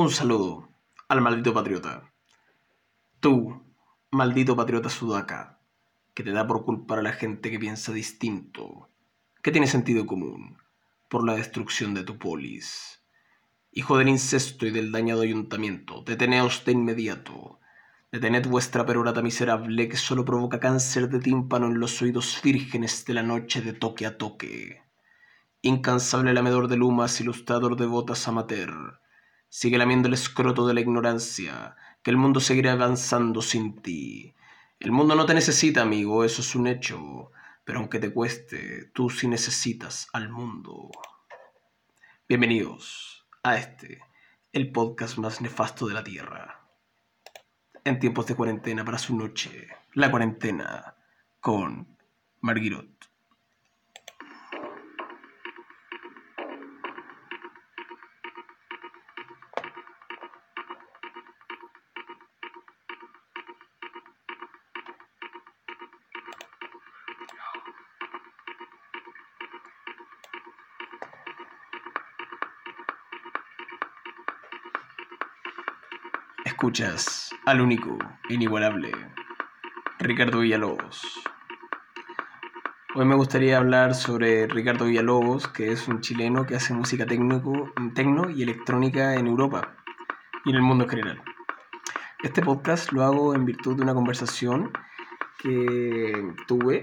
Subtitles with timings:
[0.00, 0.68] Un saludo
[1.08, 2.12] al maldito patriota.
[3.18, 3.64] Tú,
[4.12, 5.58] maldito patriota sudaca,
[6.14, 8.90] que te da por culpar a la gente que piensa distinto,
[9.42, 10.56] que tiene sentido común,
[11.08, 13.02] por la destrucción de tu polis.
[13.72, 17.58] Hijo del incesto y del dañado ayuntamiento, deteneos de inmediato.
[18.12, 23.14] Detened vuestra perorata miserable que solo provoca cáncer de tímpano en los oídos vírgenes de
[23.14, 24.80] la noche de toque a toque.
[25.62, 29.00] Incansable lamedor de lumas, ilustrador de botas amateur
[29.50, 34.34] Sigue lamiendo el escroto de la ignorancia, que el mundo seguirá avanzando sin ti.
[34.78, 37.30] El mundo no te necesita, amigo, eso es un hecho,
[37.64, 40.90] pero aunque te cueste, tú sí necesitas al mundo.
[42.28, 44.02] Bienvenidos a este,
[44.52, 46.68] el podcast más nefasto de la Tierra.
[47.84, 50.94] En tiempos de cuarentena para su noche, la cuarentena
[51.40, 51.96] con
[52.40, 52.97] Marguerite.
[76.58, 77.96] Escuchas al único,
[78.28, 78.90] inigualable,
[80.00, 81.22] Ricardo Villalobos.
[82.96, 88.30] Hoy me gustaría hablar sobre Ricardo Villalobos, que es un chileno que hace música tecno
[88.30, 89.76] y electrónica en Europa
[90.44, 91.22] y en el mundo en general.
[92.24, 94.72] Este podcast lo hago en virtud de una conversación
[95.38, 96.82] que tuve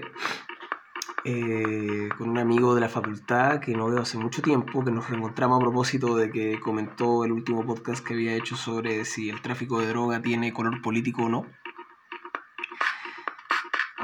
[1.28, 5.10] eh, con un amigo de la facultad que no veo hace mucho tiempo, que nos
[5.10, 9.42] reencontramos a propósito de que comentó el último podcast que había hecho sobre si el
[9.42, 11.46] tráfico de droga tiene color político o no.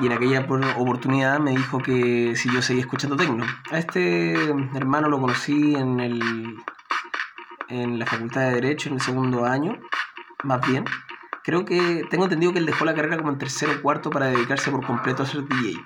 [0.00, 0.40] Y en aquella
[0.78, 3.44] oportunidad me dijo que si yo seguía escuchando tecno.
[3.70, 6.56] A este hermano lo conocí en, el,
[7.68, 9.78] en la facultad de Derecho en el segundo año,
[10.42, 10.86] más bien.
[11.44, 14.26] Creo que tengo entendido que él dejó la carrera como en tercero o cuarto para
[14.26, 15.84] dedicarse por completo a ser DJ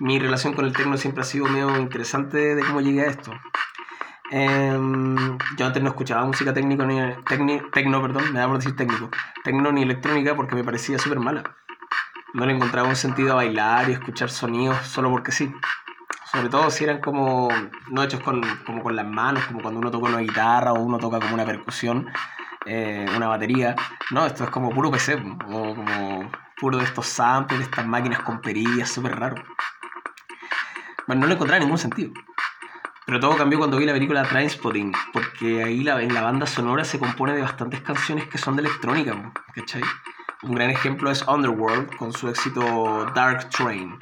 [0.00, 3.32] mi relación con el tecno siempre ha sido medio interesante de cómo llegué a esto.
[4.30, 6.98] Em, yo antes no escuchaba música técnico ni
[7.72, 9.10] tecno, perdón, me da por decir técnico,
[9.44, 11.42] tecno ni electrónica porque me parecía súper mala.
[12.32, 15.52] No le encontraba un sentido a bailar y escuchar sonidos solo porque sí.
[16.32, 17.48] Sobre todo si eran como,
[17.88, 20.98] no hechos con, como con las manos, como cuando uno toca una guitarra o uno
[20.98, 22.06] toca como una percusión,
[22.64, 23.74] eh, una batería.
[24.12, 28.90] No, esto es como puro PC, como puro de estos samples, estas máquinas con perillas,
[28.90, 29.34] súper raro
[31.14, 32.12] no le encontraba ningún sentido.
[33.06, 36.84] Pero todo cambió cuando vi la película Trainspotting, porque ahí la, en la banda sonora
[36.84, 39.82] se compone de bastantes canciones que son de electrónica, ¿cachai?
[40.42, 43.98] Un gran ejemplo es Underworld con su éxito Dark Train,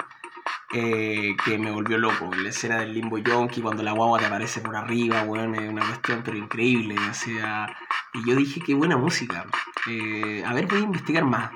[0.73, 2.29] eh, que me volvió loco.
[2.35, 5.85] La escena del limbo yonki cuando la guagua te aparece por arriba, bueno, es una
[5.85, 6.95] cuestión pero increíble.
[7.09, 7.75] O sea,
[8.13, 9.45] y yo dije, qué buena música.
[9.89, 11.51] Eh, a ver, voy a investigar más.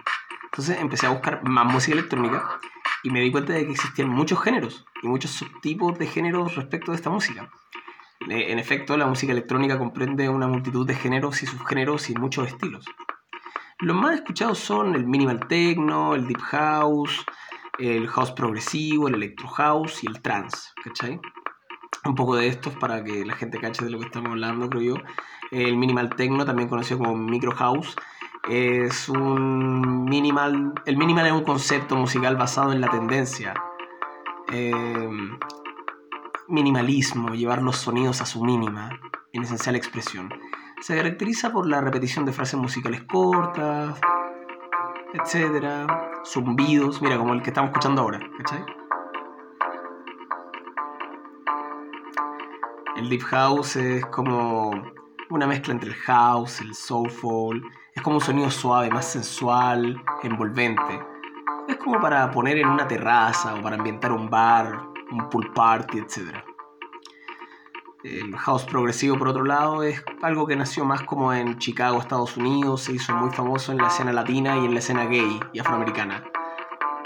[0.45, 2.59] Entonces empecé a buscar más música electrónica
[3.03, 6.91] y me di cuenta de que existían muchos géneros y muchos subtipos de géneros respecto
[6.91, 7.49] de esta música.
[8.29, 12.85] En efecto, la música electrónica comprende una multitud de géneros y subgéneros y muchos estilos.
[13.79, 17.25] Los más escuchados son el minimal techno, el deep house,
[17.79, 21.19] el house progresivo, el electro house y el trance, ¿cachai?
[22.05, 24.95] Un poco de estos para que la gente cache de lo que estamos hablando, creo
[24.95, 25.03] yo.
[25.51, 27.95] El minimal techno, también conocido como micro house,
[28.49, 30.73] es un minimal.
[30.85, 33.53] El minimal es un concepto musical basado en la tendencia.
[34.49, 35.37] Em,
[36.47, 38.89] minimalismo, llevar los sonidos a su mínima,
[39.31, 40.29] en esencial expresión.
[40.81, 43.99] Se caracteriza por la repetición de frases musicales cortas,
[45.13, 48.65] etcétera, zumbidos, mira, como el que estamos escuchando ahora, ¿cachai?
[52.97, 54.71] El deep house es como
[55.29, 57.63] una mezcla entre el house, el soulful,
[57.95, 61.01] es como un sonido suave, más sensual, envolvente.
[61.67, 64.79] Es como para poner en una terraza o para ambientar un bar,
[65.11, 66.43] un pool party, etc.
[68.03, 72.35] El house progresivo, por otro lado, es algo que nació más como en Chicago, Estados
[72.35, 75.59] Unidos, se hizo muy famoso en la escena latina y en la escena gay y
[75.59, 76.23] afroamericana.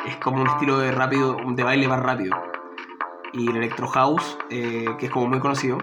[0.08, 2.36] Es como un estilo de, rápido, de baile más rápido.
[3.34, 5.78] Y el electro house, eh, que es como muy conocido,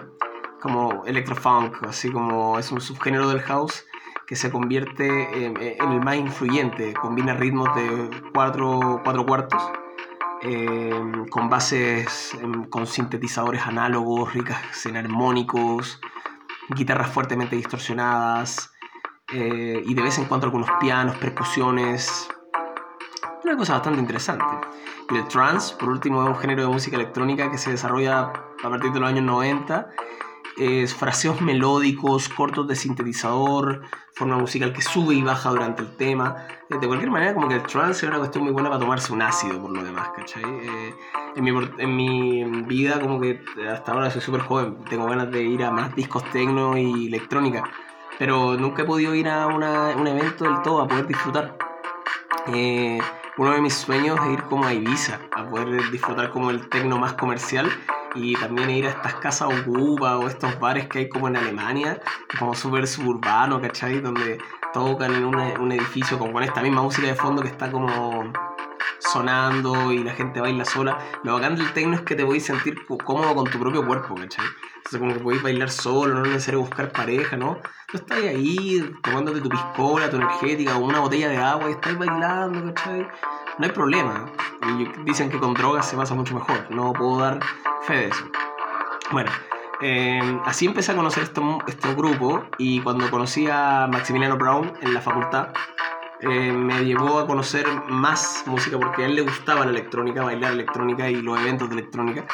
[0.61, 3.85] como electro funk, así como es un subgénero del house,
[4.27, 9.61] que se convierte en, el más influyente, combina ritmos de cuatro, cuatro cuartos,
[10.41, 15.99] em, con bases em, con sintetizadores análogos, ricas en armónicos,
[16.69, 18.71] guitarras fuertemente distorsionadas,
[19.33, 22.27] eh, y de vez en cuando algunos pianos, percusiones,
[23.43, 24.45] una cosa bastante interesante.
[25.09, 28.31] Y el trance, por último, es un género de música electrónica que se desarrolla
[28.63, 29.87] a partir de los años 90
[30.97, 33.81] fraseos melódicos, cortos de sintetizador,
[34.13, 36.47] forma musical que sube y baja durante el tema.
[36.69, 39.11] Eh, de cualquier manera, como que el trance es una cuestión muy buena para tomarse
[39.11, 40.43] un ácido, por lo demás, ¿cachai?
[40.43, 40.95] Eh,
[41.35, 45.43] en, mi, en mi vida, como que hasta ahora soy súper joven, tengo ganas de
[45.43, 47.63] ir a más discos tecno y electrónica,
[48.17, 51.57] pero nunca he podido ir a una, un evento del todo a poder disfrutar.
[52.47, 52.99] Eh,
[53.37, 56.97] uno de mis sueños es ir como a Ibiza, a poder disfrutar como el tecno
[56.97, 57.69] más comercial
[58.15, 62.01] y también ir a estas casas ocupa o estos bares que hay como en Alemania,
[62.39, 63.99] como súper suburbano, ¿cachai?
[63.99, 64.39] Donde
[64.73, 68.31] tocan en un edificio como con esta misma música de fondo que está como
[68.99, 70.97] sonando y la gente baila sola.
[71.23, 74.45] Lo bacán del techno es que te podéis sentir cómodo con tu propio cuerpo, ¿cachai?
[74.77, 77.59] Entonces como que podéis bailar solo, no es necesario buscar pareja, ¿no?
[77.87, 81.97] Tú estás ahí tomándote tu piscola, tu energética o una botella de agua y estás
[81.97, 83.07] bailando, ¿cachai?
[83.57, 84.25] No hay problema.
[85.05, 86.69] Dicen que con drogas se pasa mucho mejor.
[86.71, 87.39] No puedo dar
[87.83, 88.25] fe de eso.
[89.11, 89.31] Bueno,
[89.81, 94.93] eh, así empecé a conocer este, este grupo y cuando conocí a Maximiliano Brown en
[94.93, 95.49] la facultad,
[96.21, 100.53] eh, me llevó a conocer más música porque a él le gustaba la electrónica, bailar
[100.53, 102.25] electrónica y los eventos de electrónica.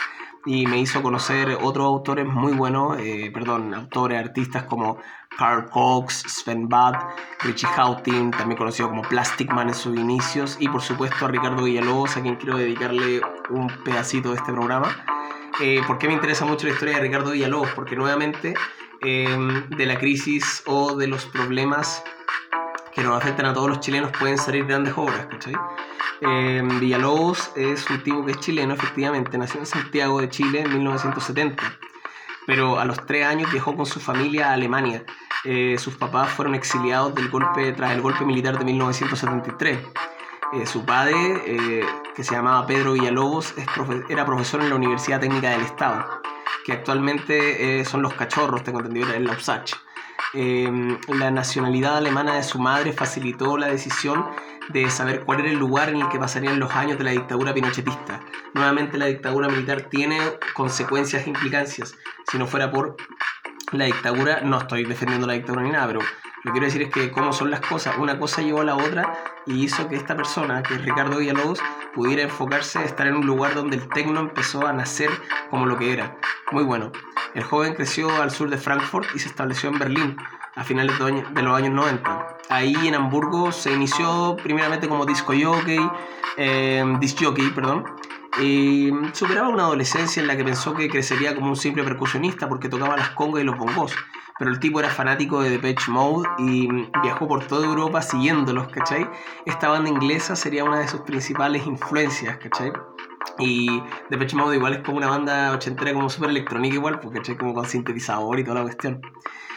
[0.46, 4.98] Y me hizo conocer otros autores muy buenos, eh, perdón, autores, artistas como
[5.38, 6.96] Carl Cox, Sven Bad,
[7.42, 11.64] Richie Houghton, también conocido como Plastic Man en sus inicios, y por supuesto a Ricardo
[11.64, 14.96] Villalobos, a quien quiero dedicarle un pedacito de este programa.
[15.62, 17.70] Eh, ¿Por qué me interesa mucho la historia de Ricardo Villalobos?
[17.76, 18.56] Porque nuevamente
[19.02, 22.04] de la crisis o de los problemas
[22.94, 25.56] que nos afectan a todos los chilenos pueden salir grandes obras, ¿cachai?
[26.22, 30.72] Eh, Villalobos es un tipo que es chileno, efectivamente, nació en Santiago de Chile en
[30.72, 31.64] 1970,
[32.46, 35.04] pero a los tres años viajó con su familia a Alemania.
[35.44, 39.80] Eh, sus papás fueron exiliados del golpe, tras el golpe militar de 1973.
[40.54, 41.86] Eh, su padre,
[42.16, 43.56] que se llamaba Pedro Villalobos,
[44.08, 46.22] era profesor en la Universidad Técnica del Estado,
[46.66, 49.74] que actualmente son los cachorros, tengo entendido, en la USACH.
[50.34, 54.26] Em, la nacionalidad alemana de su madre facilitó la decisión
[54.69, 57.54] de saber cuál era el lugar en el que pasarían los años de la dictadura
[57.54, 58.22] pinochetista.
[58.54, 60.19] Nuevamente la dictadura militar tiene
[60.54, 61.96] consecuencias e implicancias.
[62.30, 62.96] Si no fuera por
[63.72, 66.00] la dictadura, no estoy defendiendo la dictadura ni nada, pero
[66.44, 68.75] lo que quiero decir es que cómo son las cosas, una cosa llevó a la
[68.75, 69.13] otra
[69.46, 71.60] y hizo que esta persona, que es Ricardo Villalobos,
[71.94, 75.10] pudiera enfocarse estar en un lugar donde el tecno empezó a nacer
[75.50, 76.18] como lo que era.
[76.52, 76.92] Muy bueno.
[77.36, 80.18] El joven creció al sur de Frankfurt y se estableció en Berlín
[80.56, 82.38] a finales de los años 90.
[82.51, 85.80] Ahí en Hamburgo se inició primeramente como disco jockey,
[86.36, 87.86] eh, disc jockey, perdón,
[88.42, 92.68] y superaba una adolescencia en la que pensó que crecería como un simple percusionista porque
[92.68, 93.95] tocaba las congas y los bongos.
[94.38, 96.68] Pero el tipo era fanático de Depeche Mode y
[97.01, 99.07] viajó por toda Europa siguiéndolos, ¿cachai?
[99.45, 102.74] Esta banda inglesa sería una de sus principales influencias, ¿cachai?
[103.39, 107.38] Y Depeche Mode igual es como una banda ochentera como súper electrónica igual, porque ¿cachai?
[107.38, 109.01] Como con sintetizador y toda la cuestión.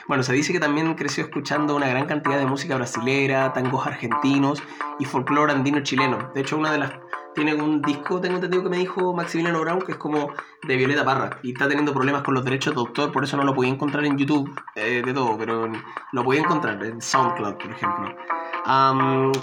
[0.06, 4.62] Bueno, se dice que también creció escuchando una gran cantidad de música brasilera, tangos argentinos
[4.98, 6.30] y folclore andino chileno.
[6.34, 6.92] De hecho, una de las
[7.34, 10.30] tiene un disco, tengo entendido que me dijo Maximiliano Brown, que es como
[10.62, 13.44] de Violeta Parra, y está teniendo problemas con los derechos de autor, por eso no
[13.44, 15.68] lo podía encontrar en YouTube, eh, de todo, pero
[16.12, 18.16] lo podía encontrar en SoundCloud, por ejemplo.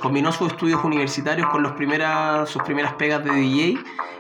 [0.02, 3.78] combinó sus estudios universitarios con los primeras, sus primeras pegas de DJ.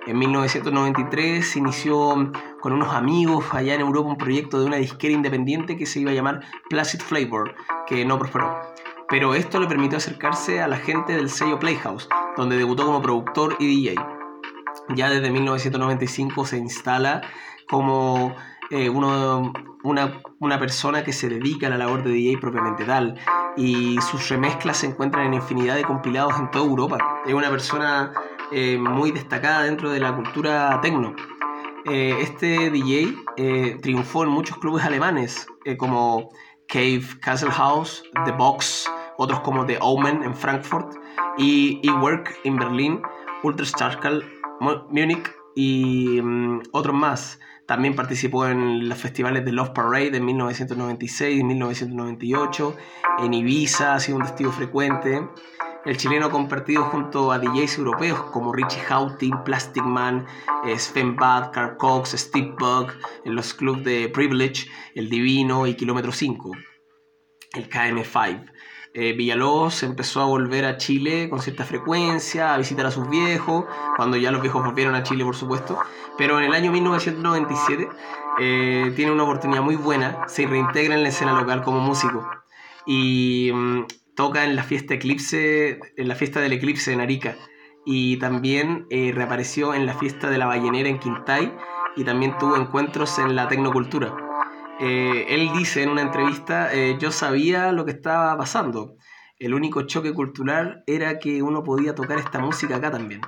[0.08, 5.78] En 1993 inició con unos amigos allá en Europa un proyecto de una disquera independiente
[5.78, 7.56] que se iba a llamar Placid Flavor,
[7.88, 8.72] que no prosperó
[9.12, 13.58] pero esto le permitió acercarse a la gente del sello Playhouse, donde debutó como productor
[13.60, 13.96] y DJ.
[14.96, 17.22] Ya desde 1995 se instala
[17.70, 18.34] como
[18.70, 19.52] eh, uno,
[19.84, 23.20] una, persona que se dedica a la labor de DJ propiamente tal,
[23.58, 26.98] y sus remezclas se encuentran en infinidad de compilados en toda Europa.
[27.26, 28.14] Es una persona
[28.52, 31.16] eh, muy destacada dentro de la cultura techno.
[31.86, 33.16] Eh, este DJ
[33.82, 36.30] triunfó en muchos clubes alemanes como
[36.68, 40.96] Cave, Castle House, The Box, otros como The Omen en Frankfurt
[41.38, 43.02] y E-Work en Berlín,
[43.44, 44.24] Ultrascharkal,
[44.60, 47.40] Múnich y mm, otros más.
[47.68, 52.76] También participó en los festivales de Love Parade en 1996 y 1998.
[53.20, 55.22] En Ibiza ha sido un testigo frecuente.
[55.84, 60.28] El chileno compartido junto a DJs europeos como Richie Houghton, Plastic Man,
[60.64, 62.92] eh, Sven Bad, Carl Cox, Steve Bug
[63.26, 66.52] en los clubs de Privilege, El Divino y Kilómetro 5,
[67.54, 68.52] el KM5.
[68.94, 73.66] Eh, Villalobos empezó a volver a Chile con cierta frecuencia, a visitar a sus viejos,
[73.96, 75.80] cuando ya los viejos volvieron a Chile, por supuesto.
[76.16, 77.90] Pero en el año 1997
[78.40, 82.30] eh, tiene una oportunidad muy buena, se reintegra en la escena local como músico
[82.86, 83.86] y mm,
[84.16, 87.36] toca en la fiesta Eclipse, en la fiesta del Eclipse en Arica
[87.86, 91.54] y también eh, reapareció en la fiesta de la ballenera en Quintay
[91.96, 94.16] y también tuvo encuentros en la tecnocultura.
[94.80, 98.96] Eh, él dice en una entrevista, eh, yo sabía lo que estaba pasando.
[99.38, 103.22] El único choque cultural era que uno podía tocar esta música acá también.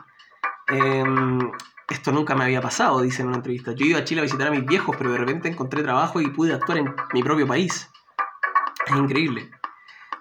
[0.67, 1.51] Em,
[1.89, 3.73] esto nunca me había pasado, dice en una entrevista.
[3.73, 6.29] Yo iba a Chile a visitar a mis viejos, pero de repente encontré trabajo y
[6.29, 7.89] pude actuar en mi propio país.
[8.87, 9.49] Es increíble.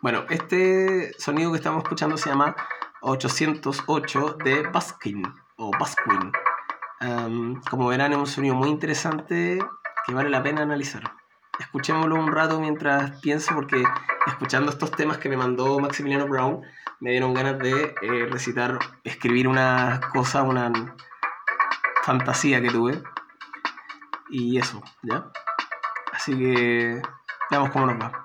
[0.02, 2.54] Bueno, este sonido que estamos escuchando se llama
[3.00, 5.22] 808 de Baskin
[5.56, 6.32] o Basquin.
[7.70, 9.58] Como verán, es un sonido muy interesante
[10.06, 11.22] que vale la pena analizar
[11.58, 13.82] escuchémoslo un rato mientras pienso, porque
[14.26, 16.62] escuchando estos temas que me mandó Maximiliano Brown,
[17.00, 20.70] me dieron ganas de eh, recitar, escribir una cosa, una
[22.02, 23.02] fantasía que tuve.
[24.30, 25.26] Y eso, ¿ya?
[26.12, 27.02] Así que
[27.50, 28.22] veamos cómo nos va.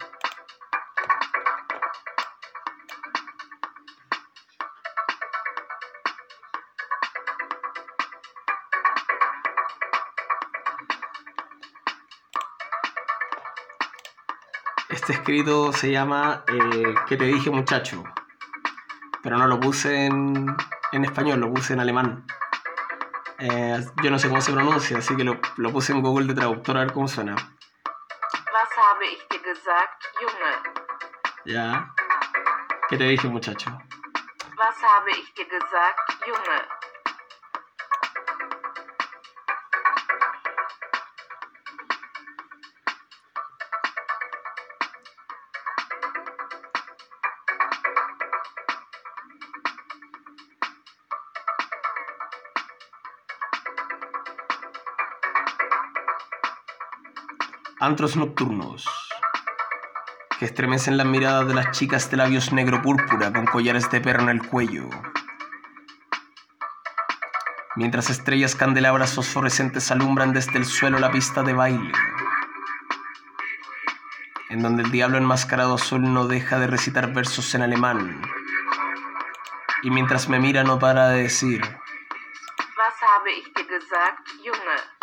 [14.97, 18.03] Este escrito se llama eh, ¿Qué te dije muchacho?
[19.21, 20.47] Pero no lo puse en,
[20.91, 22.25] en español, lo puse en alemán.
[23.37, 26.33] Eh, yo no sé cómo se pronuncia, así que lo, lo, puse en Google de
[26.33, 27.35] traductor a ver cómo suena.
[27.35, 30.53] Was habe ich dir gesagt, Junge?
[31.45, 31.93] Ya.
[32.89, 33.69] ¿Qué te dije muchacho?
[33.69, 36.76] Was habe ich dir gesagt, Junge?
[57.87, 58.85] Antros nocturnos
[60.37, 64.23] que estremecen las miradas de las chicas de labios negro púrpura con collares de perro
[64.23, 64.89] en el cuello.
[67.77, 71.93] Mientras estrellas candelabras fosforescentes alumbran desde el suelo la pista de baile,
[74.49, 78.21] en donde el diablo enmascarado azul no deja de recitar versos en alemán,
[79.81, 81.61] y mientras me mira no para de decir,
[84.43, 84.96] Junge?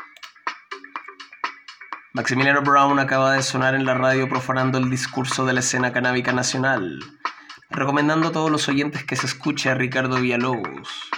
[2.16, 6.32] Maximiliano Brown acaba de sonar en la radio profanando el discurso de la escena canábica
[6.32, 7.00] nacional,
[7.70, 11.10] recomendando a todos los oyentes que se escuche a Ricardo Villalobos,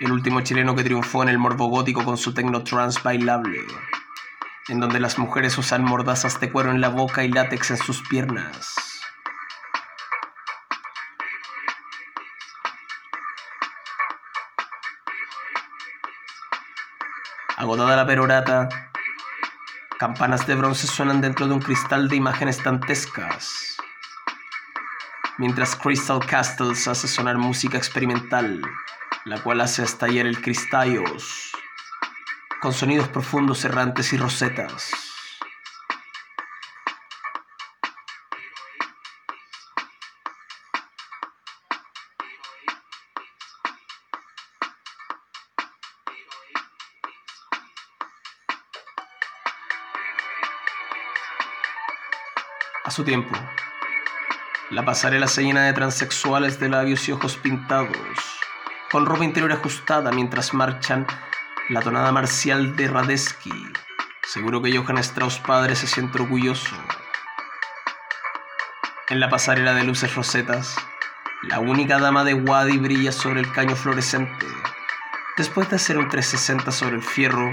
[0.00, 3.60] el último chileno que triunfó en el morbo gótico con su tecno trans bailable,
[4.66, 8.02] en donde las mujeres usan mordazas de cuero en la boca y látex en sus
[8.08, 8.74] piernas.
[17.56, 18.89] Agotada la perorata,
[20.00, 23.76] Campanas de bronce suenan dentro de un cristal de imágenes dantescas.
[25.36, 28.62] Mientras Crystal Castles hace sonar música experimental,
[29.26, 31.52] la cual hace estallar el cristallos,
[32.62, 35.09] con sonidos profundos, errantes y rosetas.
[52.90, 53.38] A su tiempo.
[54.70, 57.96] La pasarela se llena de transexuales de labios y ojos pintados,
[58.90, 61.06] con ropa interior ajustada mientras marchan
[61.68, 63.52] la tonada marcial de Radesky.
[64.24, 66.74] Seguro que Johann Strauss padre se siente orgulloso.
[69.08, 70.76] En la pasarela de luces rosetas,
[71.42, 74.46] la única dama de Wadi brilla sobre el caño fluorescente.
[75.36, 77.52] Después de hacer un 360 sobre el fierro,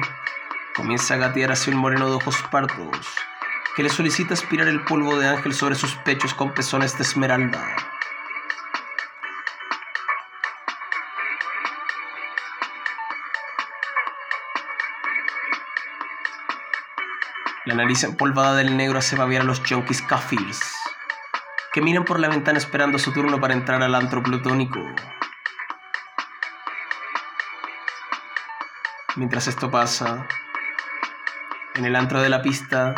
[0.75, 3.06] comienza a gatear hacia un moreno de ojos pardos
[3.78, 7.76] que le solicita aspirar el polvo de ángel sobre sus pechos con pezones de esmeralda.
[17.66, 20.60] La nariz empolvada del negro hace babear a los junkies kafirs,
[21.72, 24.84] que miran por la ventana esperando su turno para entrar al antro plutónico.
[29.18, 30.28] Mientras esto pasa,
[31.76, 32.96] en el antro de la pista,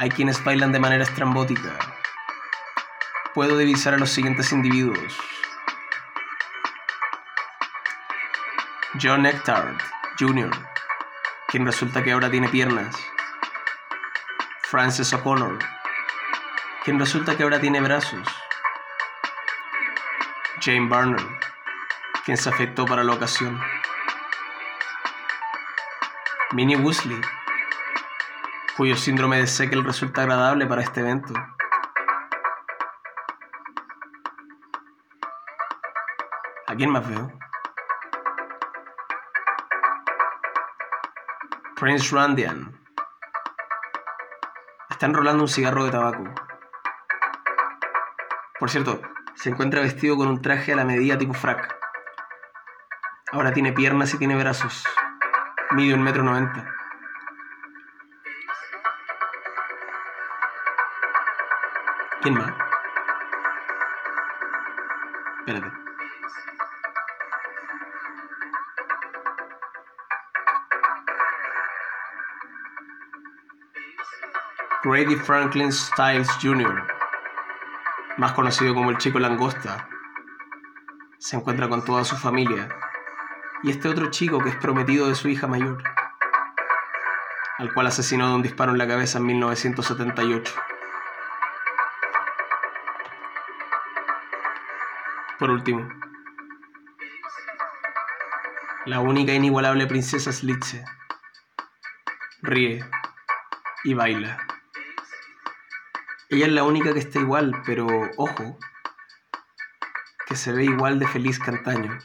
[0.00, 1.78] hay quienes bailan de manera estrambótica.
[3.34, 5.14] Puedo divisar a los siguientes individuos.
[8.98, 9.76] John Nectard
[10.18, 10.50] Jr.,
[11.48, 12.96] quien resulta que ahora tiene piernas.
[14.62, 15.58] Francis O'Connor,
[16.82, 18.26] quien resulta que ahora tiene brazos.
[20.62, 21.26] Jane Barner,
[22.24, 23.60] quien se afectó para la ocasión.
[26.52, 27.20] Minnie Woosley,
[28.80, 31.34] cuyo síndrome de Sekel resulta agradable para este evento.
[36.66, 37.30] ¿A quién más veo?
[41.78, 42.74] Prince Randian,
[44.88, 46.24] Está enrolando un cigarro de tabaco.
[48.58, 49.02] Por cierto,
[49.34, 51.76] se encuentra vestido con un traje a la medida tipo frac.
[53.30, 54.82] Ahora tiene piernas y tiene brazos.
[55.72, 56.79] Mide un metro noventa.
[62.22, 62.52] ¿Quién más?
[65.38, 65.72] Espérate.
[74.84, 76.86] Grady Franklin Styles Jr.,
[78.18, 79.88] más conocido como el Chico Langosta,
[81.18, 82.68] se encuentra con toda su familia
[83.62, 85.82] y este otro chico que es prometido de su hija mayor,
[87.58, 90.69] al cual asesinó de un disparo en la cabeza en 1978.
[95.40, 95.88] Por último,
[98.84, 100.84] la única e inigualable princesa Slitze
[102.42, 102.84] ríe
[103.84, 104.36] y baila.
[106.28, 107.86] Ella es la única que está igual, pero
[108.18, 108.58] ojo,
[110.26, 111.98] que se ve igual de feliz que antaño.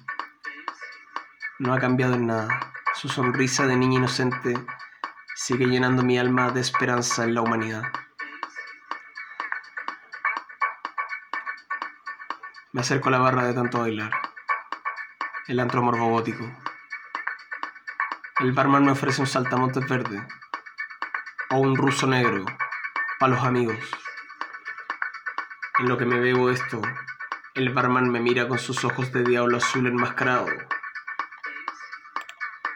[1.59, 2.71] No ha cambiado en nada.
[2.93, 4.53] Su sonrisa de niña inocente
[5.35, 7.83] sigue llenando mi alma de esperanza en la humanidad.
[12.75, 14.11] Me acerco a la barra de tanto bailar.
[15.47, 16.43] El antro morbogótico.
[18.41, 20.21] El barman me ofrece un saltamontes verde
[21.51, 22.43] o un ruso negro
[23.17, 23.79] para los amigos.
[25.79, 26.81] En lo que me bebo esto,
[27.53, 30.47] el barman me mira con sus ojos de diablo azul enmascarado.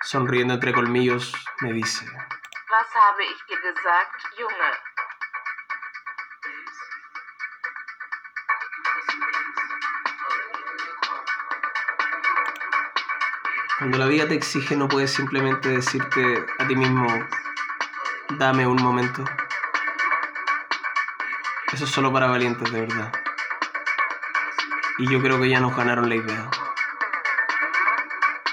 [0.03, 4.88] Sonriendo entre colmillos, me dice: Was habe ich gesagt, Junge?
[13.79, 17.07] Cuando la vida te exige, no puedes simplemente decirte a ti mismo:
[18.31, 19.23] Dame un momento.
[21.71, 23.13] Eso es solo para valientes, de verdad.
[24.97, 26.49] Y yo creo que ya nos ganaron la idea.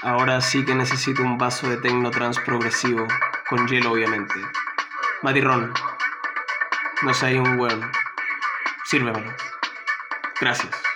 [0.01, 3.05] Ahora sí que necesito un vaso de tecno trans progresivo,
[3.49, 4.35] con hielo obviamente.
[5.23, 5.73] Matirrón,
[7.01, 7.91] no sé, hay un weón.
[8.85, 9.35] Sírvemelo.
[10.39, 10.86] Gracias.